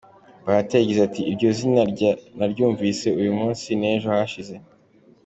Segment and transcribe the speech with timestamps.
[0.45, 1.81] Bahati yagize ati: ”Iryo zina
[2.37, 4.55] naryumvise uyu munsi n’ejo hashize.